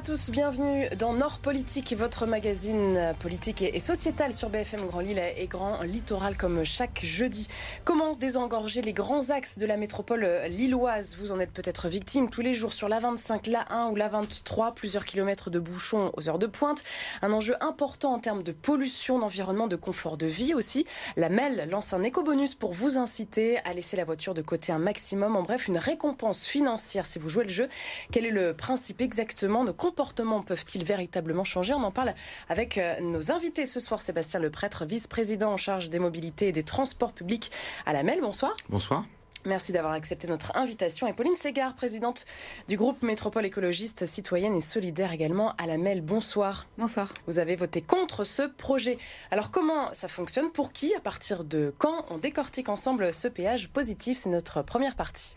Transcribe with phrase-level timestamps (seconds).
[0.00, 5.20] à tous, bienvenue dans Nord Politique, votre magazine politique et sociétal sur BFM Grand Lille
[5.36, 7.48] et Grand Littoral comme chaque jeudi.
[7.84, 11.18] Comment désengorger les grands axes de la métropole lilloise?
[11.20, 14.08] Vous en êtes peut-être victime tous les jours sur la 25, la 1 ou la
[14.08, 16.82] 23, plusieurs kilomètres de bouchons aux heures de pointe.
[17.20, 20.86] Un enjeu important en termes de pollution, d'environnement, de confort de vie aussi.
[21.16, 24.78] La MEL lance un éco-bonus pour vous inciter à laisser la voiture de côté un
[24.78, 25.36] maximum.
[25.36, 27.68] En bref, une récompense financière si vous jouez le jeu.
[28.10, 29.62] Quel est le principe exactement?
[29.62, 31.74] Nos comportements peuvent-ils véritablement changer?
[31.74, 32.14] On en parle
[32.48, 34.00] avec euh, nos invités ce soir.
[34.00, 37.50] Sébastien Leprêtre, vice-président en charge des mobilités et des transports publics
[37.86, 38.20] à la MEL.
[38.20, 38.52] Bonsoir.
[38.68, 39.04] Bonsoir.
[39.46, 41.08] Merci d'avoir accepté notre invitation.
[41.08, 42.24] Et Pauline Ségard, présidente
[42.68, 46.02] du groupe Métropole écologiste citoyenne et solidaire également à la MEL.
[46.02, 46.66] Bonsoir.
[46.78, 47.12] Bonsoir.
[47.26, 48.96] Vous avez voté contre ce projet.
[49.32, 50.52] Alors comment ça fonctionne?
[50.52, 50.94] Pour qui?
[50.94, 52.04] À partir de quand?
[52.10, 54.18] On décortique ensemble ce péage positif.
[54.18, 55.36] C'est notre première partie.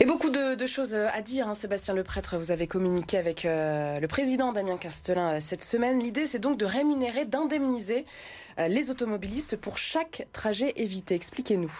[0.00, 2.36] Et beaucoup de, choses à dire, hein, Sébastien Leprêtre.
[2.36, 6.00] Vous avez communiqué avec euh, le président Damien Castelin euh, cette semaine.
[6.00, 8.04] L'idée, c'est donc de rémunérer, d'indemniser
[8.58, 11.14] euh, les automobilistes pour chaque trajet évité.
[11.14, 11.72] Expliquez-nous.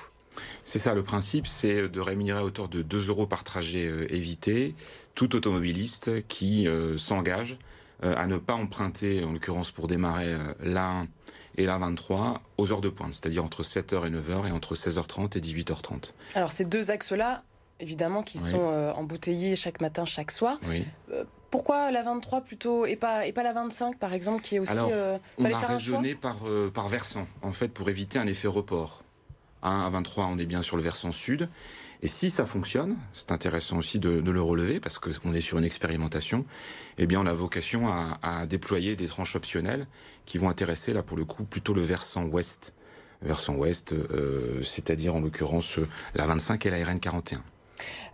[0.62, 4.74] C'est ça le principe, c'est de rémunérer à hauteur de 2 euros par trajet évité
[5.14, 6.66] tout automobiliste qui
[6.98, 7.56] s'engage
[8.02, 11.06] à ne pas emprunter, en l'occurrence pour démarrer l'A1
[11.56, 15.40] et l'A23, aux heures de pointe, c'est-à-dire entre 7h et 9h et entre 16h30 et
[15.40, 16.14] 18h30.
[16.34, 17.44] Alors ces deux axes-là,
[17.80, 20.58] évidemment, qui sont euh, embouteillés chaque matin, chaque soir.
[21.10, 24.58] Euh, pourquoi la 23 plutôt et pas, et pas la 25 par exemple qui est
[24.58, 24.72] aussi...
[24.72, 26.36] Alors, euh, on a raisonné par,
[26.72, 29.04] par versant, en fait, pour éviter un effet report.
[29.62, 31.48] à 23, on est bien sur le versant sud.
[32.02, 35.64] Et si ça fonctionne, c'est intéressant aussi de, le relever parce qu'on est sur une
[35.64, 36.44] expérimentation,
[36.98, 39.86] eh bien on a vocation à, déployer des tranches optionnelles
[40.26, 42.74] qui vont intéresser là pour le coup plutôt le versant ouest,
[43.22, 43.94] versant ouest,
[44.62, 45.78] c'est-à-dire en l'occurrence
[46.14, 47.42] la 25 et la RN 41.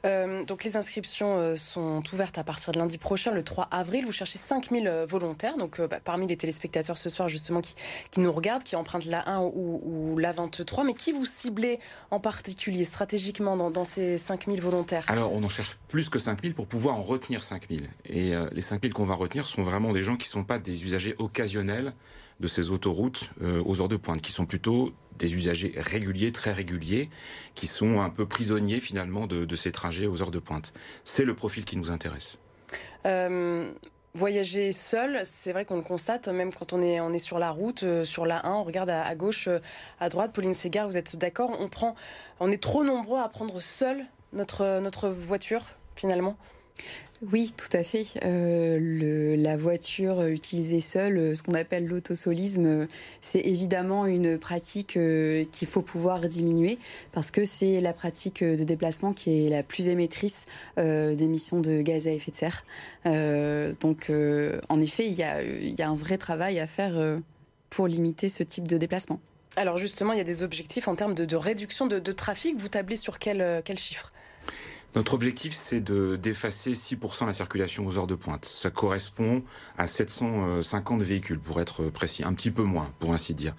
[0.04, 4.06] Euh, donc les inscriptions euh, sont ouvertes à partir de lundi prochain, le 3 avril.
[4.06, 5.56] Vous cherchez 5000 euh, volontaires.
[5.56, 7.74] Donc bah, parmi les téléspectateurs ce soir justement qui,
[8.18, 11.78] nous regardent, qui empruntent la 1 ou, la 23, mais qui vous ciblez
[12.10, 15.04] en particulier stratégiquement dans, dans ces 5000 volontaires?
[15.08, 17.88] Alors on en cherche plus que 5000 pour pouvoir en retenir 5000.
[18.08, 20.84] Et les 5000 qu'on va retenir sont vraiment des gens qui ne sont pas des
[20.84, 21.92] usagers occasionnels
[22.40, 23.30] de ces autoroutes
[23.64, 27.08] aux heures de pointe, qui sont plutôt des usagers réguliers, très réguliers,
[27.54, 30.72] qui sont un peu prisonniers finalement de, ces trajets aux heures de pointe.
[31.04, 32.38] C'est le profil qui nous intéresse.
[33.06, 33.70] Euh,
[34.14, 37.50] voyager seul, c'est vrai qu'on le constate, même quand on est, on est sur la
[37.50, 39.60] route, euh, sur la 1, on regarde à, gauche, euh,
[40.00, 40.32] à droite.
[40.32, 41.56] Pauline Ségard, vous êtes d'accord?
[41.60, 41.94] On, prend,
[42.40, 45.64] on est trop nombreux à prendre seul notre, notre voiture,
[45.96, 46.36] finalement?
[47.32, 48.06] Oui, tout à fait.
[48.24, 52.86] Euh, la voiture utilisée seule, euh, ce qu'on appelle l'autosolisme, euh,
[53.20, 54.98] c'est évidemment une pratique
[55.52, 56.78] qu'il faut pouvoir diminuer
[57.12, 60.46] parce que c'est la pratique de déplacement qui est la plus émettrice
[60.76, 62.64] d'émissions de gaz à effet de serre.
[63.80, 64.10] donc,
[64.68, 65.22] en effet, il y,
[65.82, 67.18] a, un vrai travail à faire
[67.68, 69.20] pour limiter ce type de déplacement.
[69.56, 72.56] Alors justement, il y a des objectifs en termes de, réduction de, trafic.
[72.58, 74.10] Vous tablez sur quel, quel chiffre?
[74.94, 78.44] Notre objectif, c'est de d'effacer 6% la circulation aux heures de pointe.
[78.44, 79.42] Ça correspond
[79.78, 83.54] à 750 véhicules, pour être précis, un petit peu moins, pour ainsi dire.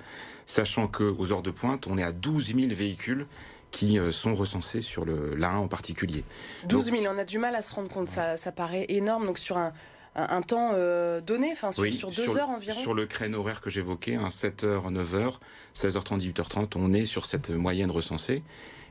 [0.45, 3.27] Sachant que aux heures de pointe, on est à 12 000 véhicules
[3.71, 6.25] qui euh, sont recensés sur le l'A1 en particulier.
[6.67, 9.25] 12 000, on a du mal à se rendre compte, ça, ça paraît énorme.
[9.25, 9.71] Donc sur un,
[10.15, 13.69] un, temps euh, donné, enfin sur, sur, deux heures environ Sur le créneau horaire que
[13.69, 15.35] j'évoquais, 7h, 9h,
[15.73, 18.43] 16h30, 18h30, on est sur cette moyenne recensée.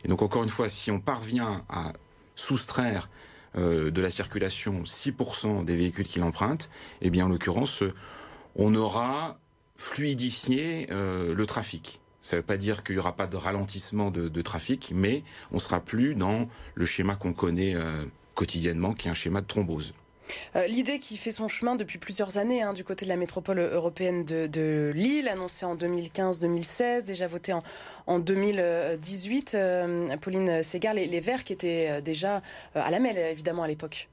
[0.04, 1.92] Et donc encore une fois, si on parvient à
[2.40, 3.08] soustraire
[3.56, 6.70] euh, de la circulation 6% des véhicules qui l'empruntent,
[7.02, 7.82] eh bien en l'occurrence,
[8.56, 9.38] on aura
[9.76, 12.00] fluidifié euh, le trafic.
[12.20, 15.58] Ça ne veut pas dire qu'il n'y aura pas de ralentissement de, trafic, mais on
[15.58, 18.04] sera plus dans le schéma qu'on connaît euh,
[18.34, 19.94] quotidiennement, qui est un schéma de thrombose.
[20.56, 23.58] Euh, l'idée qui fait son chemin depuis plusieurs années hein, du côté de la métropole
[23.58, 27.54] européenne de, Lille, annoncée en 2015-2016, déjà votée
[28.06, 32.42] en, 2018, euh, Pauline Ségard, les, Verts qui étaient euh, déjà
[32.74, 34.08] à la mêle évidemment à l'époque.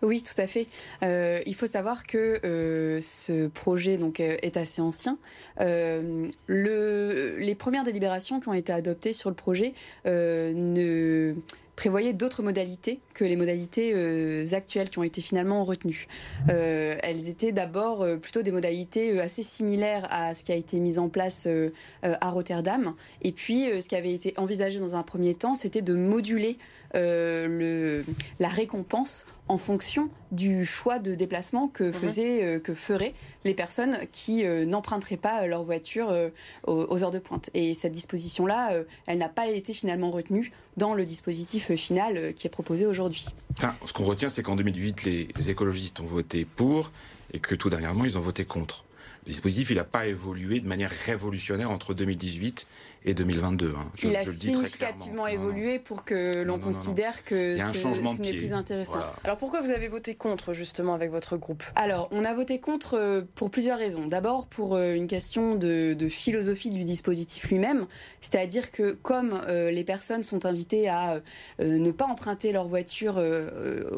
[0.00, 0.66] Oui, tout à fait.
[1.02, 5.16] il faut savoir que ce projet donc est assez ancien.
[5.60, 9.74] les premières délibérations qui ont été adoptées sur le projet
[10.04, 11.34] ne
[11.76, 16.06] prévoyaient d'autres modalités que les modalités euh, actuelles qui ont été finalement retenues.
[16.48, 20.78] Euh, elles étaient d'abord euh, plutôt des modalités assez similaires à ce qui a été
[20.78, 21.48] mis en place
[22.02, 22.94] à Rotterdam.
[23.22, 26.58] Et puis, ce qui avait été envisagé dans un premier temps, c'était de moduler
[26.94, 28.04] le,
[28.38, 31.92] la récompense en fonction du choix de déplacement que, mhm.
[31.92, 33.14] faisaient, que feraient
[33.44, 36.14] les personnes qui n'emprunteraient pas leur voiture
[36.66, 37.50] aux, heures de pointe.
[37.54, 38.72] Et cette disposition-là,
[39.06, 43.01] elle n'a pas été finalement retenue dans le dispositif final qui est proposé aujourd'hui.
[43.86, 46.92] Ce qu'on retient, c'est qu'en 2008, les écologistes ont voté pour
[47.32, 48.84] et que tout dernièrement, ils ont voté contre.
[49.24, 52.66] Le dispositif, il n'a pas évolué de manière révolutionnaire entre 2018
[53.04, 53.74] et 2022.
[53.76, 53.90] Hein.
[54.02, 59.00] il a significativement évolué pour que l'on considère que ce, n'est plus intéressant.
[59.24, 61.64] Alors pourquoi vous avez voté contre justement avec votre groupe?
[61.74, 64.06] Alors on a voté contre euh, pour plusieurs raisons.
[64.06, 67.86] D'abord pour euh, une question de, philosophie du dispositif lui-même,
[68.20, 71.20] c'est-à-dire que comme euh, les personnes sont invitées à
[71.60, 73.20] ne pas emprunter leur voiture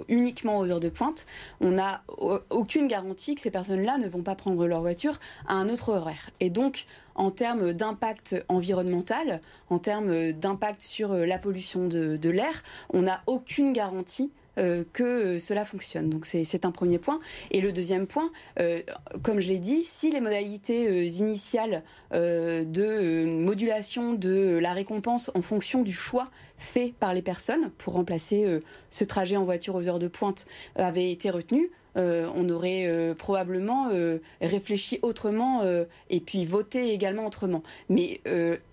[0.08, 1.26] uniquement aux heures de pointe,
[1.60, 2.02] on n'a
[2.50, 6.30] aucune garantie que ces personnes-là ne vont pas prendre leur voiture à un autre horaire.
[6.40, 9.40] Et donc en termes d'impact environnemental,
[9.70, 15.38] en termes d'impact sur euh, la pollution de, l'air, on n'a aucune garantie euh, que
[15.38, 16.10] cela fonctionne.
[16.10, 17.18] Donc c'est un premier point.
[17.50, 18.30] Et le deuxième point,
[18.60, 18.80] euh,
[19.22, 21.82] comme je l'ai dit, si les modalités initiales
[22.12, 28.60] de modulation de la récompense en fonction du choix fait par les personnes pour remplacer
[28.90, 30.46] ce trajet en voiture aux heures de pointe
[30.76, 35.62] avaient été retenues, euh, on aurait euh, probablement euh, réfléchi autrement
[36.10, 37.62] et puis voté également autrement.
[37.88, 38.20] Mais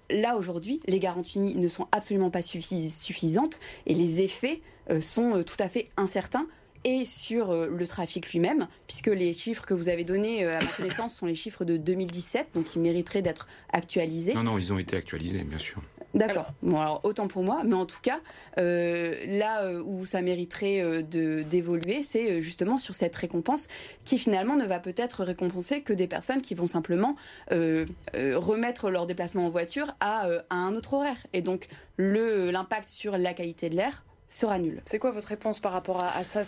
[0.09, 4.61] là, aujourd'hui, les garanties ne sont absolument pas suffisantes et les effets
[4.99, 6.47] sont tout à fait incertains
[6.83, 11.15] et sur le trafic lui-même, puisque les chiffres que vous avez donnés à ma connaissance
[11.15, 14.33] sont les chiffres de 2017, donc ils mériteraient d'être actualisés.
[14.33, 15.81] Non, non, ils ont été actualisés, bien sûr.
[16.13, 16.51] D'accord.
[16.61, 18.19] Bon, alors autant pour moi, mais en tout cas,
[18.57, 23.67] euh, là euh, où ça mériterait euh, de d'évoluer, c'est justement sur cette récompense
[24.03, 27.15] qui finalement ne va peut-être récompenser que des personnes qui vont simplement
[27.51, 31.17] remettre leur déplacement en voiture à, à un autre horaire.
[31.33, 31.67] Et donc
[31.97, 34.81] l'impact sur la qualité de l'air sera nul.
[34.85, 36.41] C'est quoi votre réponse par rapport à, ça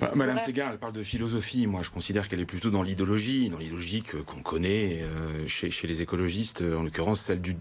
[0.00, 1.66] bah, Madame Segar, elle parle de philosophie.
[1.66, 5.02] Moi, je considère qu'elle est plutôt dans l'idéologie, dans l'idéologie qu'on connaît
[5.46, 7.56] chez, chez, les écologistes, en l'occurrence celle du,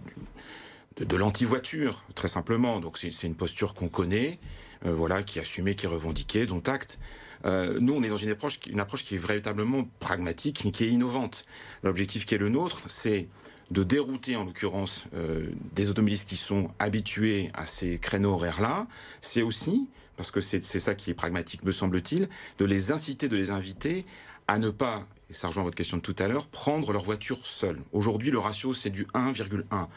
[0.97, 2.79] de, l'anti-voiture, très simplement.
[2.79, 4.39] Donc c'est une posture qu'on connaît,
[4.85, 6.99] euh, voilà, qui est assumée, qui est revendiquée, dont acte.
[7.45, 10.89] Euh, nous, on est dans une approche, une approche qui est véritablement pragmatique, qui est
[10.89, 11.43] innovante.
[11.83, 13.27] L'objectif qui est le nôtre, c'est
[13.71, 18.85] de dérouter, en l'occurrence, euh, des automobilistes qui sont habitués à ces créneaux horaires-là.
[19.21, 22.27] C'est aussi, parce que c'est ça qui est pragmatique, me semble-t-il,
[22.59, 24.05] de les inciter, de les inviter
[24.47, 27.45] à ne pas, et ça rejoint votre question de tout à l'heure, prendre leur voiture
[27.45, 27.79] seule.
[27.93, 29.87] Aujourd'hui, le ratio, c'est du 1,1.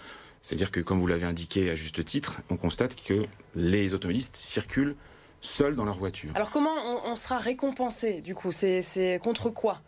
[0.44, 3.22] C'est-à-dire que, comme vous l'avez indiqué à juste titre, on constate que
[3.54, 4.94] les automobilistes circulent
[5.40, 6.32] seuls dans leur voiture.
[6.34, 6.74] Alors comment
[7.06, 8.52] on, sera récompensé du coup?
[8.52, 9.80] C'est contre quoi?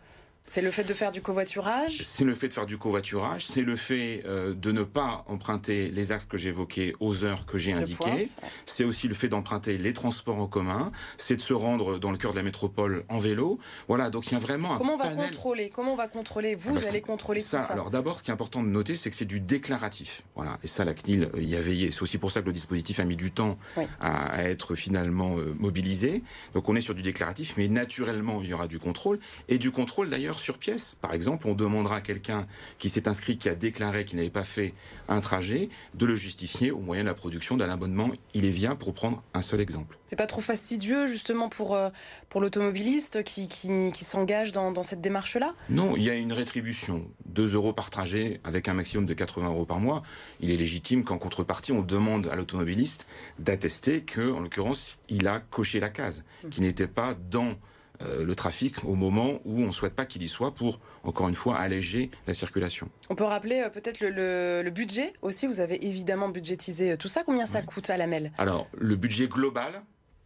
[0.49, 2.01] C'est le fait de faire du covoiturage?
[2.03, 5.89] C'est le fait de faire du covoiturage, c'est le fait euh, de ne pas emprunter
[5.89, 8.29] les axes que j'ai évoqués aux heures que j'ai indiquées.
[8.65, 12.17] C'est aussi le fait d'emprunter les transports en commun, c'est de se rendre dans le
[12.17, 13.59] cœur de la métropole en vélo.
[13.89, 15.69] Voilà, donc il y a vraiment Comment on va contrôler?
[15.69, 16.55] Comment on va contrôler?
[16.55, 18.69] Vous, ah bah, allez contrôler ça, tout ça Alors d'abord, ce qui est important de
[18.69, 20.23] noter, c'est que c'est du déclaratif.
[20.35, 21.91] Voilà, et ça, la CNIL y a veillé.
[21.91, 23.57] C'est aussi pour ça que le dispositif a mis du temps
[23.99, 26.23] à, être finalement euh, mobilisé.
[26.53, 29.19] Donc on est sur du déclaratif, mais naturellement, il y aura du contrôle.
[29.49, 30.97] Et du contrôle d'ailleurs sur pièce.
[31.01, 32.47] Par exemple, on demandera à quelqu'un
[32.79, 34.73] qui s'est inscrit, qui a déclaré qu'il n'avait pas fait
[35.07, 38.75] un trajet, de le justifier au moyen de la production d'un abonnement il est vient
[38.75, 39.97] pour prendre un seul exemple.
[40.05, 41.89] C'est pas trop fastidieux justement pour, euh,
[42.29, 45.53] pour l'automobiliste qui, qui, s'engage dans, dans cette démarche-là?
[45.69, 49.47] Non, il y a une rétribution, 2 euros par trajet avec un maximum de 80
[49.47, 50.03] euros par mois.
[50.39, 53.07] Il est légitime qu'en contrepartie, on demande à l'automobiliste
[53.39, 57.55] d'attester que, en l'occurrence, il a coché la case, qu'il n'était pas dans
[58.03, 61.29] euh, le trafic au moment où on ne souhaite pas qu'il y soit pour, encore
[61.29, 62.89] une fois, alléger la circulation.
[63.09, 65.47] On peut rappeler euh, peut-être le, budget aussi.
[65.47, 67.23] Vous avez évidemment budgétisé euh, tout ça.
[67.23, 68.31] Combien ça coûte à la MEL?
[68.37, 69.81] Alors, le budget global,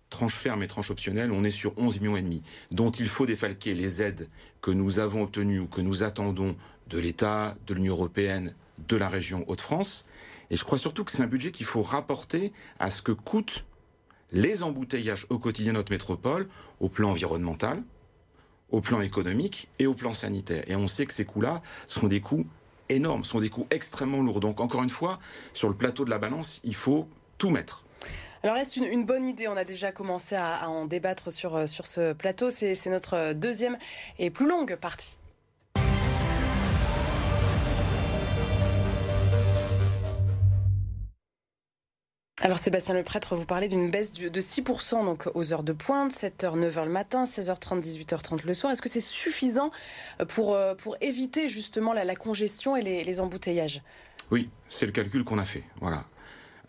[0.10, 3.26] tranche ferme et tranche optionnelle, on est sur 11 millions et demi, dont il faut
[3.26, 4.28] défalquer les aides
[4.62, 8.54] que nous avons obtenues ou que nous attendons de l'État, de l'Union européenne,
[8.88, 10.06] de la région Hauts-de-France.
[10.50, 13.64] Et je crois surtout que c'est un budget qu'il faut rapporter à ce que coûte
[14.32, 16.48] les embouteillages au quotidien de notre métropole
[16.80, 17.84] au plan environnemental,
[18.72, 20.64] au plan économique et au plan sanitaire.
[20.68, 22.46] Et on sait que ces coûts-là sont des coûts
[22.90, 24.40] énormes, sont des coûts extrêmement lourds.
[24.40, 25.20] Donc encore une fois,
[25.54, 27.08] sur le plateau de la balance, il faut
[27.38, 27.84] tout mettre.
[28.44, 31.86] Alors est-ce une, bonne idée On a déjà commencé à, en débattre sur, euh, sur
[31.86, 32.50] ce plateau.
[32.50, 33.78] C'est notre deuxième
[34.18, 35.18] et plus longue partie.
[42.44, 46.12] Alors Sébastien Le Prêtre, vous parlez d'une baisse de 6% donc aux heures de pointe,
[46.12, 48.72] 7h, 9h le matin, 16h30, 18h30 le soir.
[48.72, 49.70] Est-ce que c'est suffisant
[50.28, 53.84] pour, euh, pour éviter justement la, congestion et les, embouteillages?
[54.32, 55.64] Oui, c'est le calcul qu'on a fait.
[55.82, 56.06] Voilà.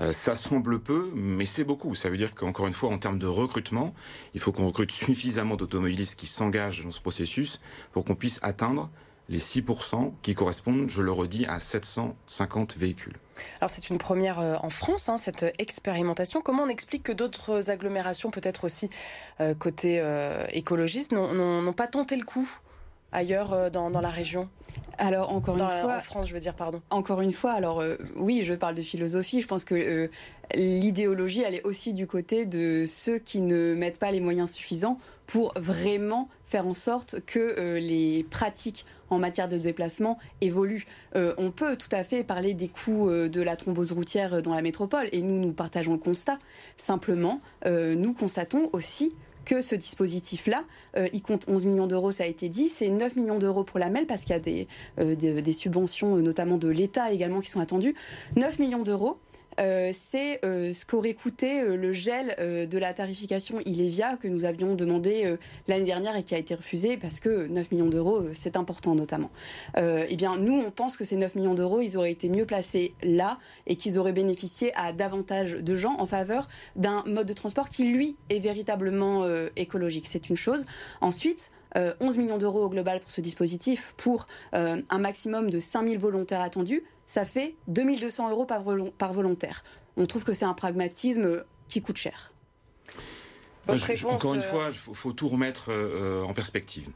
[0.02, 1.94] Euh, ça semble peu, mais c'est beaucoup.
[1.94, 3.94] Ça veut dire qu'encore une fois, en termes de recrutement,
[4.34, 7.62] il faut qu'on recrute suffisamment d'automobilistes qui s'engagent dans ce processus
[7.92, 8.90] pour qu'on puisse atteindre
[9.32, 13.16] les 6% qui correspondent, je le redis, à 750 véhicules.
[13.60, 16.42] Alors c'est une première euh, en France, hein, cette expérimentation.
[16.42, 18.90] Comment on explique que d'autres agglomérations, peut-être aussi
[19.40, 22.46] euh, côté euh, écologiste, n'ont pas tenté le coup?
[23.12, 24.48] Ailleurs dans, la région
[24.98, 26.80] alors encore une fois, en France, je veux dire, pardon.
[26.90, 27.82] Encore une fois, alors
[28.14, 29.40] oui, je parle de philosophie.
[29.40, 30.08] Je pense que
[30.54, 34.98] l'idéologie, elle est aussi du côté de ceux qui ne mettent pas les moyens suffisants
[35.26, 40.86] pour vraiment faire en sorte que les pratiques en matière de déplacement évolue.
[41.16, 44.54] Euh, on peut tout à fait parler des coûts euh, de la thrombose routière dans
[44.54, 46.38] la métropole et nous, nous partageons le constat.
[46.76, 49.12] Simplement, euh, nous constatons aussi
[49.44, 50.60] que ce dispositif-là,
[51.12, 53.90] il compte 11 millions d'euros, ça a été dit, c'est 9 millions d'euros pour la
[53.90, 54.66] MEL parce qu'il y a des,
[55.16, 57.94] des subventions, notamment de l'État également, qui sont attendues.
[58.36, 59.18] 9 millions d'euros.
[59.60, 64.44] Euh, c'est euh, ce qu'aurait coûté euh, le gel de la tarification Ilevia que nous
[64.44, 65.36] avions demandé
[65.68, 69.30] l'année dernière et qui a été refusé parce que 9 millions d'euros, c'est important notamment.
[69.76, 72.94] eh bien, nous, on pense que ces 9 millions d'euros, ils auraient été mieux placés
[73.02, 77.68] là et qu'ils auraient bénéficié à davantage de gens en faveur d'un mode de transport
[77.68, 79.24] qui, lui, est véritablement
[79.56, 80.06] écologique.
[80.06, 80.64] C'est une chose.
[81.00, 86.40] Ensuite, 11 millions d'euros au global pour ce dispositif, pour un maximum de 5000 volontaires
[86.40, 88.64] attendus ça fait 2200 euros par,
[88.96, 89.64] par volontaire.
[89.96, 92.32] On trouve que c'est un pragmatisme qui coûte cher.
[93.68, 96.88] encore une euh, fois, il faut, tout remettre euh, en perspective.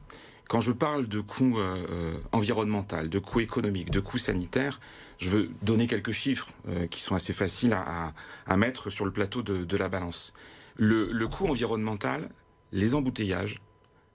[0.48, 4.80] Quand je parle de coûts euh, environnemental, de coûts économiques, de coûts sanitaires,
[5.18, 6.48] je veux donner quelques chiffres
[6.90, 10.32] qui sont assez faciles à, mettre sur le plateau de, la balance.
[10.76, 12.30] Le, le coût environnemental,
[12.72, 13.56] les embouteillages,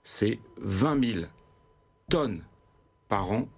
[0.02, 1.26] c'est 20 000
[2.08, 2.44] tonnes
[3.08, 3.48] par an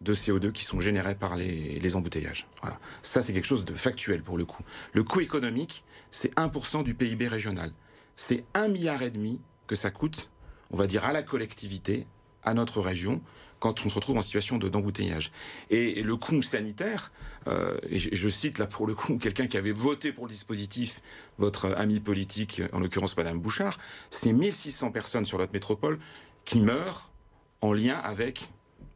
[0.00, 2.46] de CO2 qui sont générés par les, embouteillages.
[2.60, 2.78] Voilà.
[3.02, 4.62] Ça, c'est quelque chose de factuel pour le coup.
[4.92, 7.72] Le coût économique, c'est 1% du PIB régional.
[8.16, 10.30] C'est un milliard et demi que ça coûte,
[10.70, 12.06] on va dire, à la collectivité,
[12.42, 13.22] à notre région,
[13.62, 15.30] quand on se retrouve en situation d'embouteillage.
[15.70, 17.12] et, le coût sanitaire,
[17.46, 21.00] euh, et je, cite là pour le coup quelqu'un qui avait voté pour le dispositif,
[21.38, 23.78] votre ami politique, en l'occurrence Madame Bouchard,
[24.10, 26.00] c'est 1600 personnes sur notre métropole
[26.44, 27.12] qui meurent
[27.60, 28.50] en lien avec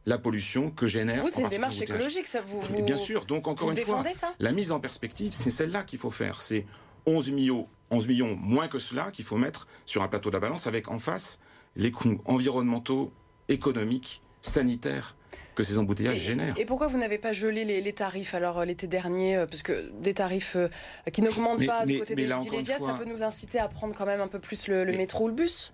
[0.05, 1.21] la pollution que génère.
[1.21, 4.03] Vous, c'est une démarche écologique, ça vous, Bien sûr, donc encore une fois,
[4.39, 6.41] la mise en perspective, c'est celle-là qu'il faut faire.
[6.41, 6.65] C'est
[7.05, 10.41] 11 millions, 11 millions moins que cela qu'il faut mettre sur un plateau de la
[10.41, 11.39] balance avec en face
[11.77, 13.13] les coûts environnementaux,
[13.47, 15.15] économiques, sanitaires
[15.55, 16.53] que ces embouteillages génèrent.
[16.57, 19.91] Et pourquoi vous n'avez pas gelé les, tarifs alors euh, l'été dernier euh, Parce que
[20.01, 20.69] des tarifs euh,
[21.11, 24.21] qui n'augmentent pas du côté des médias, ça peut nous inciter à prendre quand même
[24.21, 25.73] un peu plus le métro ou le bus?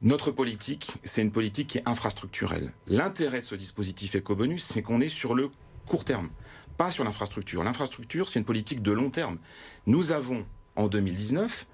[0.00, 2.72] Notre politique, c'est une politique qui est infrastructurelle.
[2.88, 5.48] L'intérêt de ce dispositif éco-bonus, c'est qu'on est sur le
[5.86, 6.28] court terme,
[6.76, 7.62] pas sur l'infrastructure.
[7.62, 9.38] L'infrastructure, c'est une politique de long terme.
[9.86, 10.44] Nous avons,
[10.74, 11.66] en 2019,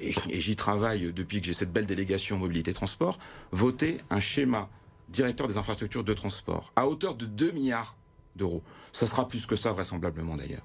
[0.00, 3.20] et, j'y travaille depuis que j'ai cette belle délégation mobilité transport,
[3.52, 4.68] voté un schéma
[5.08, 7.96] directeur des infrastructures de transport à hauteur de 2 milliards
[8.36, 8.62] d'euros.
[8.92, 10.64] Ça sera plus que ça vraisemblablement d'ailleurs.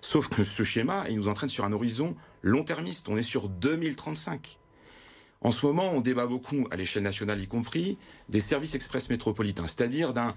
[0.00, 3.08] Sauf que ce schéma, il nous entraîne sur un horizon long-termiste.
[3.08, 4.58] On est sur 2035.
[5.44, 9.66] En ce moment, on débat beaucoup, à l'échelle nationale y compris, des services express métropolitains,
[9.66, 10.34] c'est-à-dire d'un,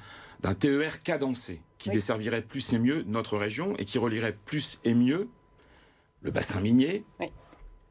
[0.55, 5.29] TER cadencé, qui desservirait plus et mieux notre région et qui relierait plus et mieux
[6.23, 7.05] le bassin minier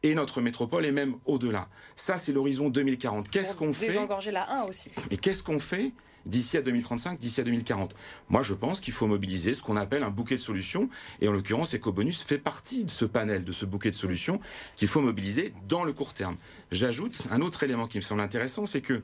[0.04, 1.68] et notre métropole et même au-delà.
[1.96, 3.30] Ça, c'est l'horizon 2040.
[3.30, 4.90] Qu'est-ce qu'on fait Désengorger la 1 aussi.
[5.10, 5.92] Et qu'est-ce qu'on fait
[6.26, 7.94] d'ici à 2035, d'ici à 2040.
[8.28, 10.88] Moi, je pense qu'il faut mobiliser ce qu'on appelle un bouquet de solutions.
[11.20, 14.40] Et en l'occurrence, EcoBonus fait partie de ce panel, de ce bouquet de solutions
[14.76, 16.36] qu'il faut mobiliser dans le court terme.
[16.70, 19.02] J'ajoute un autre élément qui me semble intéressant, c'est que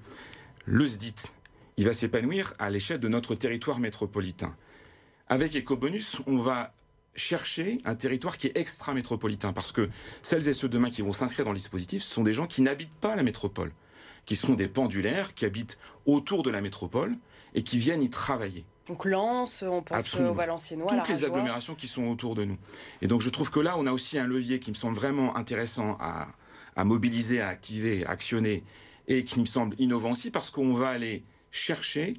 [0.64, 1.14] le SDIT,
[1.76, 4.54] il va s'épanouir à l'échelle de notre territoire métropolitain.
[5.28, 6.74] Avec EcoBonus, on va
[7.20, 9.88] chercher un territoire qui est extra-métropolitain, parce que
[10.22, 12.96] celles et ceux demain qui vont s'inscrire dans le dispositif, sont des gens qui n'habitent
[12.96, 13.72] pas la métropole
[14.26, 17.16] qui sont des pendulaires, qui habitent autour de la métropole
[17.54, 18.64] et qui viennent y travailler.
[18.86, 20.30] Donc Lens, on pense Absolument.
[20.30, 22.56] aux Valenciennois, Toutes les agglomérations qui sont autour de nous.
[23.02, 25.36] Et donc je trouve que là, on a aussi un levier qui me semble vraiment
[25.36, 26.28] intéressant à,
[26.76, 28.64] à mobiliser, à activer, à actionner,
[29.08, 32.14] et qui me semble innovant aussi parce qu'on va aller chercher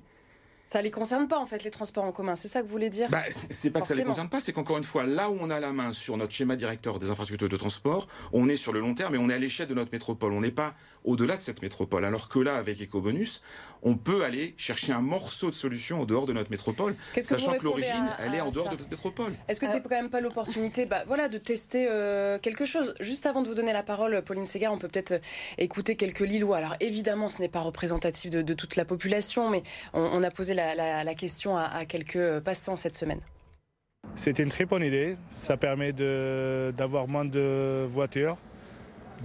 [0.71, 2.89] ça les concerne pas en fait les transports en commun, c'est ça que vous voulez
[2.89, 3.09] dire?
[3.09, 5.49] Bah, C'est pas que ça les concerne pas, c'est qu'encore une fois, là où on
[5.49, 8.79] a la main sur notre schéma directeur des infrastructures de transport, on est sur le
[8.79, 10.31] long terme et on est à l'échelle de notre métropole.
[10.31, 12.05] On n'est pas au-delà de cette métropole.
[12.05, 13.41] Alors que là, avec EcoBonus,
[13.83, 17.63] on peut aller chercher un morceau de solution en dehors de notre métropole, sachant que,
[17.63, 19.33] l'origine, elle est en dehors de notre métropole.
[19.47, 22.93] Est-ce que c'est quand même pas l'opportunité bah, voilà, de tester euh, quelque chose?
[22.99, 25.21] Juste avant de vous donner la parole, Pauline Segar, on peut peut-être
[25.57, 26.57] écouter quelques Lillois.
[26.57, 31.15] Alors évidemment, ce n'est pas représentatif de, toute la population, mais on, a posé la,
[31.15, 33.21] question à, à quelques passants cette semaine.
[34.15, 35.15] C'est une très bonne idée.
[35.29, 38.37] Ça permet d'avoir moins de voitures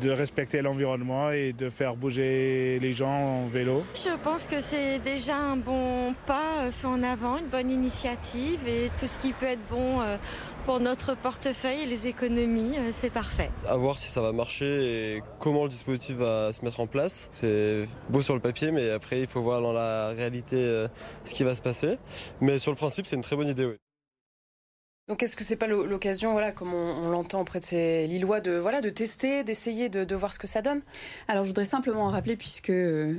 [0.00, 3.85] de respecter l'environnement et de faire bouger les gens en vélo.
[3.95, 8.67] Je pense que c'est déjà un bon pas euh, fait en avant, une bonne initiative
[8.67, 10.17] et tout ce qui peut être bon euh,
[10.65, 13.50] pour notre portefeuille et les économies, euh, c'est parfait.
[13.67, 17.29] À voir si ça va marcher et comment le dispositif va se mettre en place.
[17.33, 20.87] C'est beau sur le papier, mais après il faut voir dans la réalité
[21.25, 21.99] ce qui va se passer.
[22.41, 23.67] Mais sur le principe, c'est une très bonne idée.
[23.67, 23.86] Oui.
[25.09, 28.55] Donc est-ce que c'est pas l'occasion, voilà, comme on, l'entend auprès de ces Lillois, de
[28.55, 30.81] voilà, de tester, d'essayer, de, voir ce que ça donne?
[31.29, 33.15] Alors je voudrais simplement rappeler, puisque euh,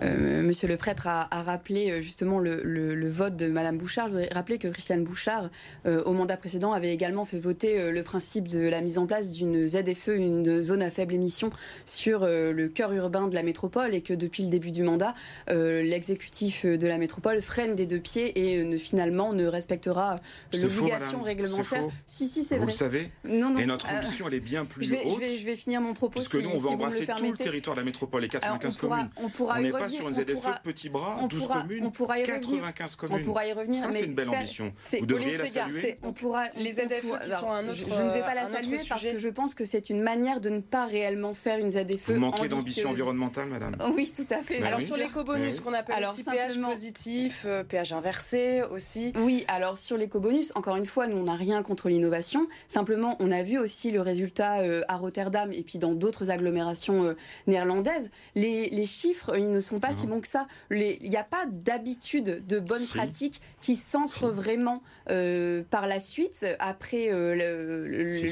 [0.00, 4.30] euh, Monsieur le prêtre a, rappelé euh, justement le, vote de Madame Bouchard, je voudrais
[4.32, 5.50] rappeler que Christiane Bouchard,
[5.84, 9.66] au mandat précédent, avait également fait voter le principe de la mise en place d'une
[9.66, 11.50] ZFE, une zone à faible émission,
[11.84, 15.12] sur le cœur urbain de la métropole, et que depuis le début du mandat,
[15.48, 20.16] l'exécutif de la métropole freine des deux pieds et ne, finalement ne respectera
[20.54, 21.84] l'obligation réglementaire.
[22.06, 22.66] Si, si, c'est vrai.
[22.66, 25.02] Vous le savez non, non, Et notre euh, ambition, elle est bien plus je vais,
[25.04, 25.14] haute.
[25.14, 26.20] Je vais, je vais, finir mon propos.
[26.20, 29.10] Parce que nous, on veut embrasser tout le territoire de la métropole, les 95 communes.
[29.16, 33.18] On n'est pas sur une ZFE de petits bras, 12 communes, 95 communes.
[33.20, 33.82] On pourra y revenir.
[33.82, 34.72] Ça, c'est une belle ambition.
[34.98, 35.98] Vous devriez la saluer.
[36.02, 39.02] On pourra, les ZFE qui sont un autre Je ne vais pas la saluer parce
[39.02, 42.20] que je pense que c'est une manière de ne pas réellement faire une ZFE Vous
[42.20, 44.62] manquez d'ambition environnementale, madame Oui, tout à fait.
[44.62, 49.12] Alors sur l'éco-bonus qu'on appelle aussi péage positif, euh, péage inversé aussi.
[49.16, 52.46] Oui, alors sur l'éco-bonus, encore une fois, nous, on n'a rien contre l'innovation.
[52.68, 57.04] Simplement, on a vu aussi le résultat euh, à Rotterdam et puis dans d'autres agglomérations
[57.04, 57.14] euh,
[57.46, 58.10] néerlandaises.
[58.34, 60.46] Les, chiffres, ils ne sont pas si bons que ça.
[60.70, 66.46] Il n'y a pas d'habitude de bonnes pratiques qui s'ancrent vraiment euh, par la suite
[66.58, 67.08] après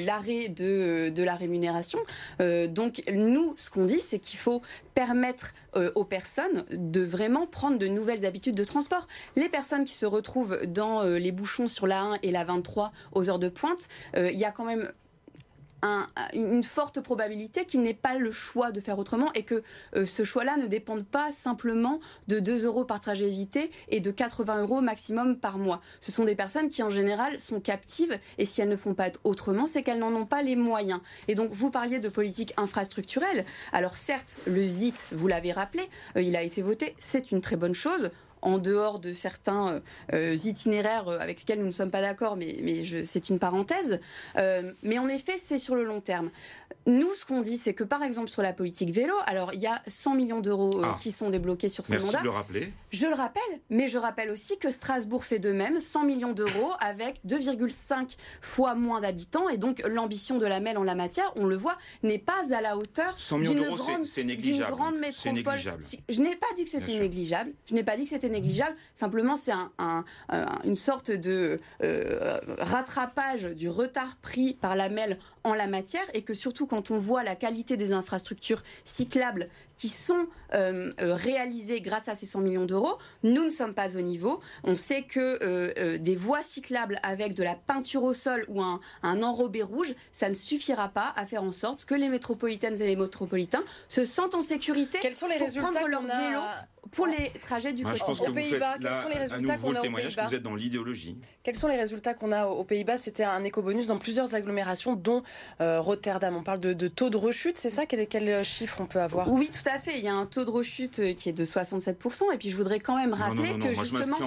[0.05, 1.99] l'arrêt de, de, la rémunération.
[2.69, 4.63] donc, nous, ce qu'on dit, c'est qu'il faut
[4.95, 5.53] permettre
[5.95, 9.07] aux personnes de vraiment prendre de nouvelles habitudes de transport.
[9.35, 12.66] Les personnes qui se retrouvent dans les bouchons sur la 1 et la 23
[13.13, 14.91] aux heures de pointe, euh, il y a quand même
[16.33, 19.63] une forte probabilité qu'il n'ait pas le choix de faire autrement et que
[19.95, 24.11] euh, ce choix-là ne dépende pas simplement de 2 euros par trajet évité et de
[24.11, 25.81] 80 euros maximum par mois.
[26.01, 29.11] Ce sont des personnes qui en général sont captives et si elles ne font pas
[29.25, 31.01] autrement, c'est qu'elles n'en ont pas les moyens.
[31.29, 33.45] Et donc vous parliez de politique infrastructurelle.
[33.73, 35.85] Alors certes, le SDIT, vous l'avez rappelé,
[36.17, 38.11] euh, il a été voté, c'est une très bonne chose
[38.47, 39.81] en dehors de certains euh,
[40.13, 44.01] euh, itinéraires euh, avec lesquels nous ne sommes pas d'accord, mais, mais c'est une parenthèse.
[44.83, 46.31] mais en effet, c'est sur le long terme.
[46.87, 49.67] Nous, ce qu'on dit, c'est que par exemple sur la politique vélo, alors il y
[49.67, 50.97] a 100 millions d'euros ah.
[51.01, 52.19] qui sont débloqués sur ce Merci mandat.
[52.21, 52.73] De le rappeler.
[52.91, 56.73] Je le rappelle, mais je rappelle aussi que Strasbourg fait de même, 100 millions d'euros
[56.81, 61.47] avec 2,5 fois moins d'habitants et donc l'ambition de la MEL en la matière, on
[61.47, 64.07] le voit, n'est pas à la hauteur d'une grande,
[64.71, 65.59] grande métropole.
[66.09, 67.53] je n'ai pas dit que c'était négligeable.
[67.69, 68.77] Je n'ai pas dit que c'était négligeable.
[68.95, 70.05] Simplement, c'est un,
[70.65, 76.23] une sorte de euh, rattrapage du retard pris par la MEL en la matière et
[76.23, 81.81] que surtout quand on voit la qualité des infrastructures cyclables qui sont euh, euh, réalisées
[81.83, 84.41] grâce à ces 100 millions d'euros, nous ne sommes pas au niveau.
[84.65, 89.23] On sait que des voies cyclables avec de la peinture au sol ou un, un
[89.23, 92.97] enrobé rouge, ça ne suffira pas à faire en sorte que les métropolitaines et les
[92.97, 96.41] métropolitains se sentent en sécurité Quels sont les pour résultats prendre leur vélo
[96.91, 98.29] pour les trajets du quotidien.
[98.29, 101.19] Aux Pays-Bas, quels sont les résultats qu'on a aux Pays-Bas Vous êtes dans l'idéologie.
[101.43, 102.97] Quels sont les résultats qu'on a aux Pays-Bas?
[102.97, 105.23] C'était un éco-bonus dans plusieurs agglomérations, dont
[105.61, 106.37] euh, Rotterdam.
[106.37, 107.87] On parle de, taux de rechute, c'est ça?
[107.87, 109.31] Quel, quel chiffre on peut avoir?
[109.31, 109.99] Oui, tout à fait.
[109.99, 112.33] Il y a un taux de rechute euh, qui est de 67%.
[112.33, 114.19] Et puis je voudrais quand même rappeler que justement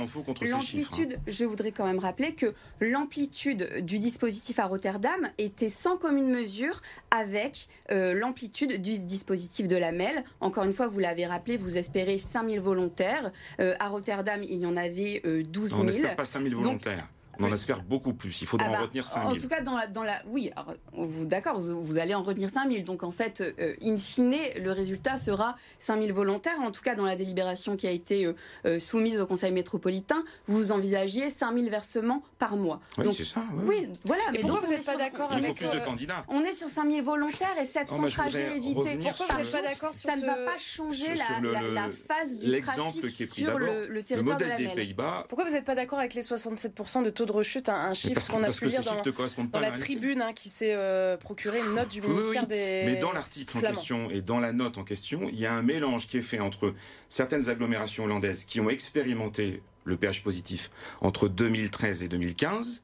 [0.41, 6.29] l'amplitude, je voudrais quand même rappeler que l'amplitude du dispositif à Rotterdam était sans commune
[6.29, 10.23] mesure avec euh, l'amplitude du dispositif de la MEL.
[10.41, 13.31] Encore une fois, vous l'avez rappelé, vous espérez 5 000 volontaires.
[13.59, 15.81] Euh, à Rotterdam, il y en avait 12 000.
[15.81, 17.07] on n'espère pas 5 000 volontaires.
[17.39, 18.41] On en espère beaucoup plus.
[18.41, 19.31] Il faudra ah en bah, retenir 5 000.
[19.31, 20.51] En tout cas, dans la, dans la oui,
[21.25, 22.83] d'accord, vous, allez en retenir 5 000.
[22.83, 26.59] Donc en fait, euh, in fine, le résultat sera 5 000 volontaires.
[26.61, 30.23] En tout cas, dans la délibération qui a été euh, euh, soumise au Conseil métropolitain,
[30.47, 32.81] vous envisagiez 5 000 versements par mois.
[32.97, 33.41] Oui, c'est ça.
[33.65, 34.23] Oui, voilà.
[34.33, 35.45] mais donc vous n'êtes pas d'accord avec.
[35.45, 36.25] Il faut plus de candidats.
[36.27, 38.97] On est sur 5 000 volontaires et 700 oh, trajets évités.
[39.01, 43.07] Pourquoi vous n'êtes pas d'accord sur Ça ne va pas changer la, phase du trafic
[43.07, 45.25] qui est pris sur le, territoire le modèle de la des Pays-Bas.
[45.29, 48.43] Pourquoi vous n'êtes pas d'accord avec les 67% de taux de rechute, un, chiffre qu'on
[48.43, 52.47] a pu lire dans, la, tribune hein, qui s'est euh, procuré une note du ministère
[52.47, 52.83] des.
[52.85, 55.61] Mais dans l'article en question et dans la note en question, il y a un
[55.61, 56.73] mélange qui est fait entre
[57.07, 60.69] certaines agglomérations hollandaises qui ont expérimenté le pH positif
[61.01, 62.83] entre 2013 et 2015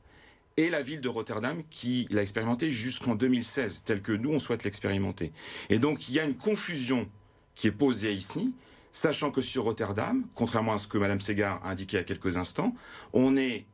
[0.57, 4.63] et la ville de Rotterdam qui l'a expérimenté jusqu'en 2016, tel que nous, on souhaite
[4.63, 5.33] l'expérimenter.
[5.69, 7.09] Et donc, il y a une confusion
[7.55, 8.53] qui est posée ici,
[8.91, 12.73] sachant que sur Rotterdam, contrairement à ce que Mme Segar a indiqué a quelques instants,
[13.11, 13.65] on est,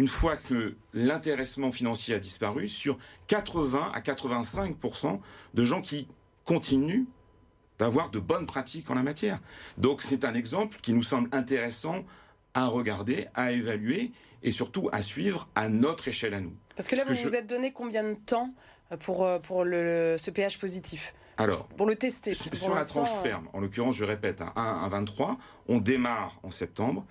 [0.00, 5.20] une fois que l'intéressement financier a disparu, sur 80 à 85%
[5.52, 6.08] de gens qui
[6.46, 7.04] continuent
[7.78, 9.40] d'avoir de bonnes pratiques en la matière.
[9.76, 12.06] Donc c'est un exemple qui nous semble intéressant
[12.54, 16.56] à regarder, à évaluer et surtout à suivre à notre échelle à nous.
[16.76, 18.54] Parce que là, vous vous êtes donné combien de temps
[19.00, 21.12] pour, euh, pour le, ce pH positif?
[21.36, 22.32] Alors, pour le tester.
[22.32, 25.36] Sur, la tranche euh, ferme, en l'occurrence, je répète, un 1 à 23,
[25.68, 27.04] on démarre en septembre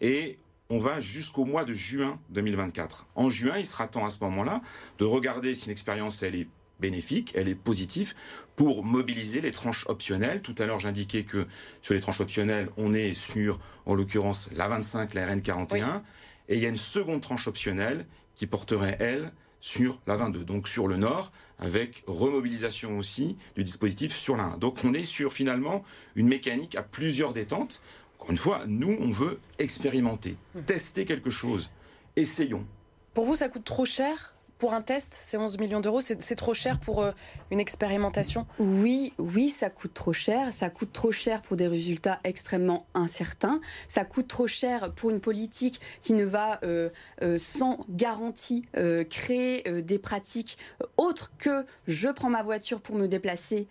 [0.00, 0.38] et
[0.70, 3.06] on va jusqu'au mois de juin 2024.
[3.14, 4.60] En juin, il sera temps à ce moment-là
[4.98, 6.48] de regarder si l'expérience elle est
[6.80, 8.14] bénéfique, elle est positive
[8.54, 10.42] pour mobiliser les tranches optionnelles.
[10.42, 11.46] Tout à l'heure, j'indiquais que
[11.82, 16.02] sur les tranches optionnelles, on est sur, en l'occurrence, la 25, la RN41,
[16.48, 20.68] et il y a une seconde tranche optionnelle qui porterait, elle, sur la 22, donc
[20.68, 24.58] sur le nord, avec remobilisation aussi du dispositif sur la 1.
[24.58, 25.82] Donc on est sur finalement
[26.14, 27.82] une mécanique à plusieurs détentes.
[28.18, 31.70] Encore une fois, nous, on veut expérimenter, tester quelque chose.
[32.16, 32.66] Essayons.
[33.12, 34.34] Pour vous, ça coûte trop cher?
[34.58, 37.12] Pour un test, c'est 11 millions d'euros, c'est trop cher pour euh,
[37.50, 38.46] une expérimentation?
[38.58, 40.52] Oui, oui, ça coûte trop cher.
[40.52, 43.60] Ça coûte trop cher pour des résultats extrêmement incertains.
[43.86, 46.88] Ça coûte trop cher pour une politique qui ne va euh,
[47.22, 48.64] euh, sans garantie
[49.10, 50.58] créer des pratiques
[50.96, 53.68] autres que je prends ma voiture pour me déplacer,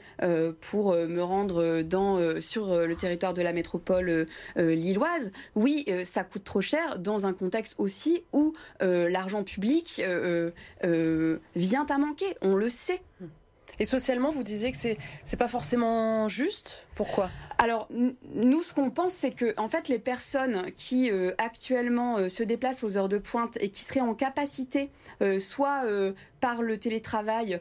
[0.62, 5.32] pour me rendre dans, sur le territoire de la métropole lilloise.
[5.56, 10.02] Oui, ça coûte trop cher dans un contexte aussi où l'argent public
[10.84, 12.36] euh, vient à manquer.
[12.42, 13.02] On le sait.
[13.78, 16.86] Et socialement, vous disiez que c'est c'est pas forcément juste?
[16.96, 17.30] Pourquoi?
[17.58, 22.30] Alors nous, ce qu'on pense, c'est que en fait, les personnes qui euh, actuellement euh,
[22.30, 24.92] se déplacent aux heures de pointe et qui seraient en capacité,
[25.40, 25.84] soit
[26.40, 27.60] par le télétravail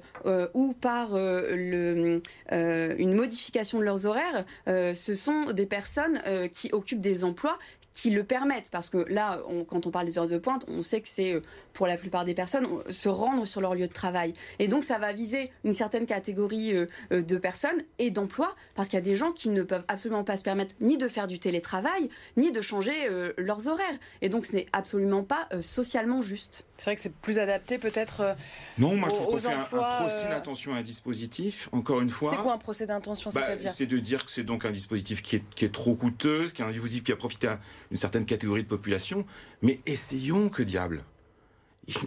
[0.54, 6.20] ou par le, une modification de leurs horaires, ce sont des personnes
[6.52, 7.56] qui occupent des emplois
[7.94, 8.70] qui le permettent.
[8.70, 11.40] Parce que là, quand on parle des heures de pointe, on sait que c'est, euh,
[11.72, 14.34] pour la plupart des personnes, se rendre sur leur lieu de travail.
[14.58, 18.88] Et donc, ça va viser une certaine catégorie euh, euh, de personnes et d'emplois, parce
[18.88, 21.28] qu'il y a des gens qui ne peuvent absolument pas se permettre ni de faire
[21.28, 22.92] du télétravail, ni de changer
[23.38, 23.98] leurs horaires.
[24.20, 26.64] Et donc, ce n'est absolument pas socialement juste.
[26.76, 28.36] C'est vrai que c'est plus adapté peut-être.
[28.78, 31.68] non, moi je trouve qu'on fait un, procès d'intention à un dispositif.
[31.70, 32.30] Encore une fois.
[32.30, 35.36] C'est quoi un procès d'intention bah, C'est de dire que c'est donc un dispositif qui
[35.36, 38.26] est, qui est trop coûteux, qui est un dispositif qui a profité à une certaine
[38.26, 39.26] catégorie de population,
[39.62, 41.04] mais essayons que diable.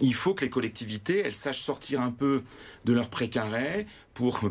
[0.00, 2.42] Il faut que les collectivités, elles sachent sortir un peu
[2.84, 4.50] de leur précaré pour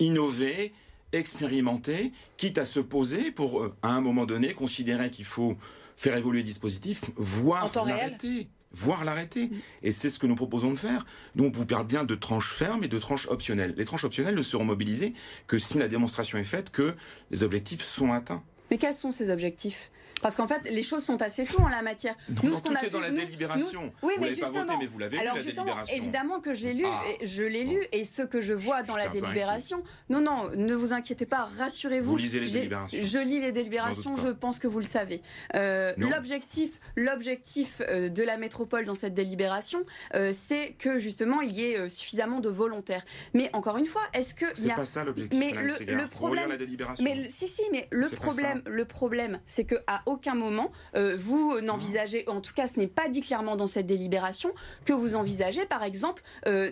[0.00, 0.72] innover,
[1.12, 5.56] expérimenter, quitte à se poser pour, euh, à un moment donné, considérer qu'il faut
[5.96, 8.48] faire évoluer le dispositif, voire l'arrêter.
[8.72, 9.48] Voire l'arrêter.
[9.82, 11.06] Et c'est ce que nous proposons de faire.
[11.34, 13.72] Donc, on vous parle bien de tranches fermes et de tranches optionnelles.
[13.78, 15.14] Les tranches optionnelles ne seront mobilisées
[15.46, 16.94] que si la démonstration est faite que
[17.30, 18.42] les objectifs sont atteints.
[18.70, 19.90] Mais quels sont ces objectifs?
[20.22, 22.14] Parce qu'en fait, les choses sont assez floues en la matière.
[22.42, 23.92] nous, ce tout est dans la délibération.
[24.02, 26.84] oui, mais justement, pas voté, mais vous l'avez alors justement, évidemment que je l'ai lu,
[26.86, 27.02] ah.
[27.20, 29.82] et je l'ai lu, et ce que je vois dans la délibération.
[30.08, 32.12] Non, non, ne vous inquiétez pas, rassurez-vous.
[32.12, 32.98] Vous lisez les délibérations.
[33.02, 34.16] Je lis les délibérations.
[34.16, 35.22] Je, pense que vous le savez.
[35.54, 41.52] Euh, l'objectif, l'objectif euh, de la métropole dans cette délibération, euh, c'est que justement il
[41.56, 43.04] y ait suffisamment de volontaires.
[43.34, 47.04] Mais encore une fois, est-ce que c'est pas ça l'objectif Mais le, problème, la délibération.
[47.04, 51.60] mais si, si, mais le problème, le problème, c'est que à aucun moment euh, vous
[51.60, 54.50] n'envisagez, en tout cas ce n'est pas dit clairement dans cette délibération,
[54.84, 56.70] que vous envisagez par exemple euh,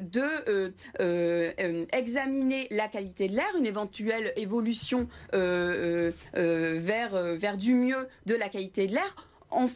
[1.00, 8.48] euh, examiner la qualité de l'air, une éventuelle évolution vers, vers du mieux de la
[8.48, 9.16] qualité de l'air
[9.54, 9.66] en,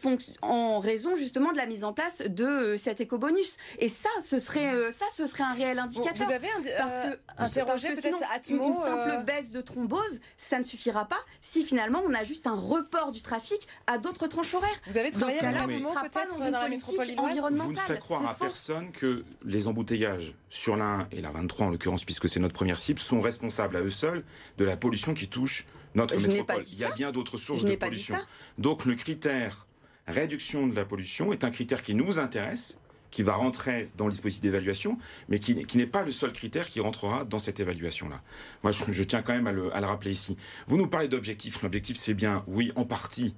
[0.41, 3.57] en raison justement de la mise en place de euh, cet éco-bonus.
[3.79, 6.27] Et ça, ce serait, euh, ça, ce serait un réel indicateur.
[6.27, 10.63] Vous avez parce que, euh, interrogé peut-être une, une simple baisse de thrombose, ça ne
[10.63, 14.69] suffira pas si finalement on a juste un report du trafic à d'autres tranches horaires.
[14.87, 17.65] Vous avez travaillé avec Atmo peut-être dans, la métropole environnementale.
[17.65, 21.67] Vous ne ferez croire à personne que les embouteillages sur la 1 et la 23
[21.67, 24.23] en l'occurrence, puisque c'est notre première cible, sont responsables à eux seuls
[24.57, 25.65] de la pollution qui touche
[25.95, 26.63] notre métropole.
[26.71, 28.17] Il y a bien d'autres sources de pollution.
[28.57, 29.65] Donc le critère
[30.09, 32.77] réduction de la pollution est un critère qui nous intéresse,
[33.11, 34.97] qui va rentrer dans le dispositif d'évaluation,
[35.29, 38.21] mais qui, n'est pas le seul critère qui rentrera dans cette évaluation-là.
[38.63, 40.37] Moi, je, tiens quand même à le, rappeler ici.
[40.67, 41.61] Vous nous parlez d'objectifs.
[41.63, 43.33] L'objectif, c'est bien, oui, en partie,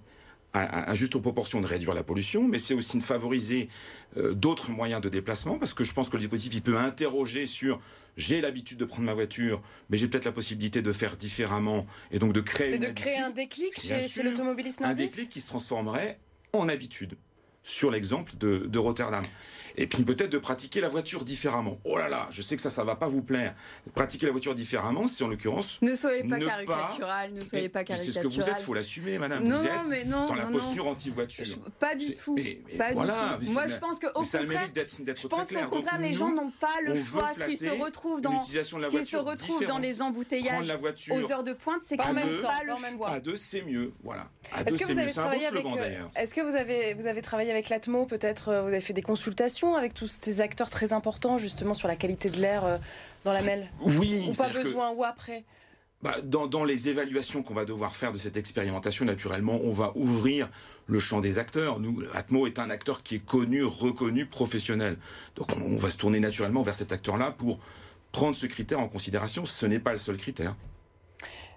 [0.53, 3.69] à, juste proportion de réduire la pollution, mais c'est aussi de favoriser
[4.17, 7.45] euh, d'autres moyens de déplacement, parce que je pense que le dispositif il peut interroger
[7.45, 7.79] sur
[8.17, 12.19] j'ai l'habitude de prendre ma voiture, mais j'ai peut-être la possibilité de faire différemment, et
[12.19, 12.71] donc de créer.
[12.71, 16.19] C'est de créer un déclic chez, chez l'automobiliste Un déclic qui se transformerait
[16.53, 17.17] en habitude,
[17.63, 19.23] sur l'exemple de, Rotterdam.
[19.77, 21.79] Et puis peut-être de pratiquer la voiture différemment.
[21.83, 23.55] Oh là là, je sais que ça, ça va pas vous plaire.
[23.95, 25.79] Pratiquer la voiture différemment, c'est en l'occurrence.
[25.81, 28.13] Ne soyez pas caricatural, ne soyez pas caricatural.
[28.13, 29.43] C'est ce que vous êtes, faut l'assumer, madame.
[29.43, 31.45] Non, vous êtes mais non, dans la posture anti-voiture.
[31.79, 32.35] Pas du tout.
[32.77, 33.53] pas voilà, du tout.
[33.53, 37.31] Moi, je pense qu'au contraire, je pense qu'au contraire, les gens n'ont pas le choix
[37.33, 40.71] s'ils se retrouvent dans, s'ils se retrouvent dans les embouteillages
[41.11, 43.09] aux heures de pointe, c'est quand même pas le choix.
[43.09, 43.91] À deux, c'est mieux.
[44.03, 44.27] Voilà.
[44.65, 47.69] Est-ce que vous avez travaillé avec euh, Est-ce que vous avez vous avez travaillé avec
[47.69, 51.73] l'Atmo Peut-être euh, vous avez fait des consultations avec tous ces acteurs très importants justement
[51.73, 52.77] sur la qualité de l'air euh,
[53.23, 54.27] dans la MEL Oui.
[54.29, 55.43] Ou pas besoin, ou après?
[56.01, 60.49] Bah, dans, les évaluations qu'on va devoir faire de cette expérimentation, naturellement, on va ouvrir
[60.87, 61.79] le champ des acteurs.
[61.79, 64.97] Nous, Atmo est un acteur qui est connu, reconnu, professionnel.
[65.35, 67.59] Donc on va se tourner naturellement vers cet acteur-là pour
[68.11, 69.45] prendre ce critère en considération.
[69.45, 70.55] Ce n'est pas le seul critère.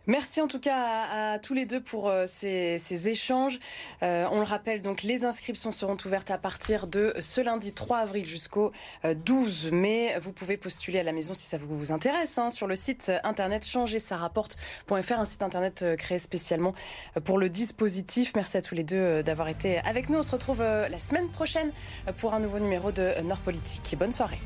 [0.06, 3.58] Merci en tout cas à, tous les deux pour euh, ces, échanges.
[4.02, 7.98] Euh, on le rappelle, donc les inscriptions seront ouvertes à partir de ce lundi 3
[7.98, 8.72] avril jusqu'au
[9.04, 10.14] 12 euh, mai.
[10.20, 13.66] Vous pouvez postuler à la maison si ça vous, intéresse hein, sur le site internet
[13.66, 16.74] changersarapporte.fr, un site internet créé spécialement
[17.24, 18.32] pour le dispositif.
[18.36, 20.18] Merci à tous les deux d'avoir été avec nous.
[20.18, 21.72] On se retrouve la semaine prochaine
[22.18, 23.96] pour un nouveau numéro de Nord Politique.
[23.98, 24.40] Bonne soirée.